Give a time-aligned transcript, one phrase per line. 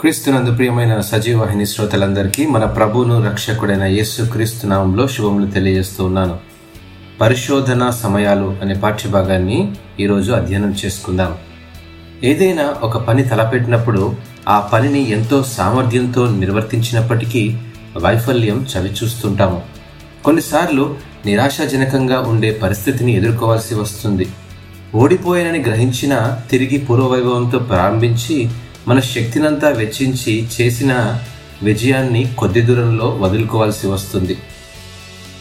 [0.00, 6.36] క్రీస్తునందు ప్రియమైన సజీవాహిని శ్రోతలందరికీ మన ప్రభువును రక్షకుడైన యేసు క్రీస్తు నామంలో శుభములు తెలియజేస్తూ ఉన్నాను.
[7.20, 11.34] పరిశోధన సమయాలు అనే పాఠ్యభాగాన్ని ఈరోజు అధ్యయనం చేసుకుందాం.
[12.24, 14.14] ఏదైనా ఒక పని తలపెట్టినప్పుడు
[14.48, 17.56] ఆ పనిని ఎంతో సామర్థ్యంతో నిర్వర్తించినప్పటికీ
[17.98, 19.62] వైఫల్యం చవిచూస్తుంటాము.
[20.24, 20.96] కొన్నిసార్లు
[21.26, 24.28] నిరాశాజనకంగా ఉండే పరిస్థితిని ఎదుర్కోవాల్సి వస్తుంది.
[24.94, 28.48] ఓడిపోయానని గ్రహించిన తిరిగి పూర్వవైభవంతో ప్రారంభించి
[28.88, 30.92] మన శక్తినంతా వెచ్చించి చేసిన
[31.62, 34.36] విజయాన్ని కొద్ది దూరంలో వదులుకోవాల్సి వస్తుంది.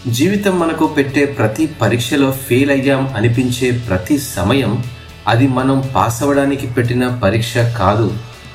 [0.08, 4.84] జీవితం మనకు పెట్టే ప్రతి పరీక్షలో ఫెయిల్ అయ్యాం అనిపించే ప్రతి సమయం
[5.28, 8.14] అది మనం పాస్ అవ్వడానికి పెట్టిన పరీక్ష కాదు.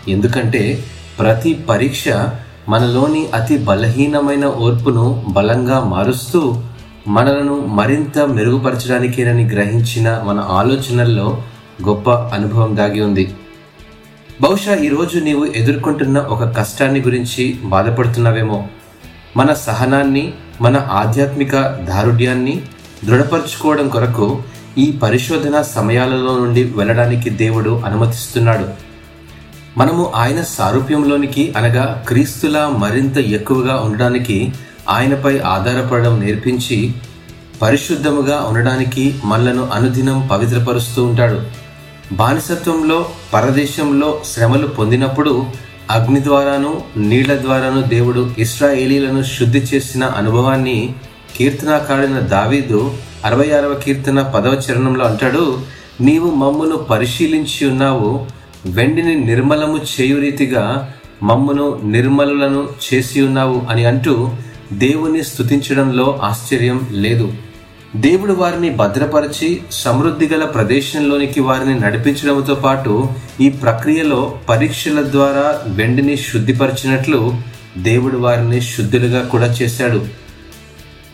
[0.09, 0.84] ఎందుకంటే
[1.19, 2.05] ప్రతి పరీక్ష
[2.69, 6.62] మనలోని అతి బలహీనమైన ఓర్పును బలంగా మారుస్తూ
[7.09, 11.42] మనలను మరింత మెరుగుపరచడానికేనని గ్రహించిన మన ఆలోచనల్లో
[11.88, 13.34] గొప్ప అనుభవం దాగి ఉంది.
[14.41, 18.69] బహుశా ఈరోజు నీవు ఎదుర్కొంటున్న ఒక కష్టాన్ని గురించి బాధపడుతున్నావేమో.
[19.36, 22.62] మన సహనాన్ని మన ఆధ్యాత్మిక దారుఢ్యాన్ని
[23.05, 24.42] దృఢపరచుకోవడం కొరకు
[24.78, 28.69] ఈ పరిశోధన సమయాలలో నుండి వెళ్ళడానికి దేవుడు అనుమతిస్తున్నాడు.
[29.78, 34.52] మనము ఆయన సారూప్యంలోనికి అనగా క్రీస్తులా మరింత ఎక్కువగా ఉండడానికి
[34.89, 36.94] ఆయనపై ఆధారపడడం నేర్పించి
[37.62, 41.61] పరిశుద్ధముగా ఉండడానికి మనలను అనుదినం పవిత్రపరుస్తూ ఉంటాడు.
[42.12, 42.98] బానిసత్వంలో
[43.32, 45.32] పరదేశంలో శ్రమలు పొందినప్పుడు
[45.91, 46.72] అగ్ని ద్వారాను
[47.08, 50.78] నీళ్ళ ద్వారాను దేవుడు ఇస్రాయేలీలను శుద్ధి చేసిన అనుభవాన్ని
[51.36, 52.80] కీర్తనాకాడిన దావీదు
[53.24, 55.44] అరవై ఆరవ కీర్తన పదవ చరణంలో అంటాడు
[56.00, 58.10] నీవు మమ్మును పరిశీలించి ఉన్నావు
[58.66, 60.64] వెండిని నిర్మలము చేయు రీతిగా
[61.22, 64.14] మమ్మును నిర్మలులను చేసి ఉన్నావు అని అంటూ
[64.72, 67.27] దేవుని స్థుతించడంలో ఆశ్చర్యం లేదు.
[67.97, 73.09] దేవుడు వారిని భద్రపరిచి సమృద్ధి గల ప్రదేశంలోనికి వారిని నడిపించడంతో పాటు
[73.41, 77.35] ఈ ప్రక్రియలో పరీక్షల ద్వారా వెండిని శుద్ధిపరిచినట్లు
[77.79, 80.07] దేవుడు వారిని శుద్ధులుగా కూడా చేశాడు.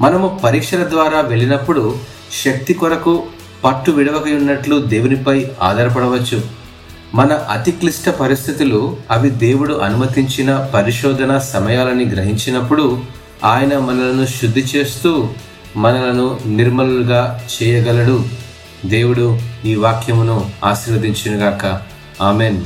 [0.01, 1.97] మనము పరీక్షల ద్వారా వెళ్ళినప్పుడు
[2.44, 3.22] శక్తి కొరకు
[3.65, 6.43] పట్టు విడవక ఉన్నట్లు దేవునిపై ఆధారపడవచ్చు.
[7.15, 13.03] మన అతి క్లిష్ట పరిస్థితులు అవి దేవుడు అనుమతించిన పరిశోధన సమయాలని గ్రహించినప్పుడు
[13.44, 15.28] ఆయన మనలను శుద్ధి చేస్తూ
[15.77, 18.25] మనలను నిర్మలుగా చేయగలడు.
[18.87, 21.81] దేవుడు ఈ వాక్యమును ఆశీర్వదించునుగాక.
[22.23, 22.65] ఆమెన్.